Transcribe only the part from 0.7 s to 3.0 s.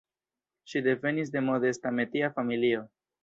Ŝi devenis de modesta metia familio.